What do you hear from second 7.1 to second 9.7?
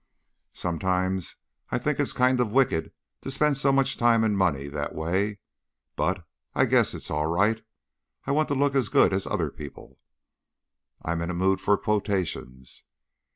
all right. I want to look as good as other